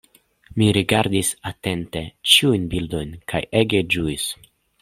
Mi 0.61 0.69
rigardis 0.77 1.29
atente 1.51 2.03
ĉiujn 2.37 2.67
bildojn 2.75 3.15
kaj 3.35 3.47
ege 3.63 3.87
ĝuis. 3.97 4.31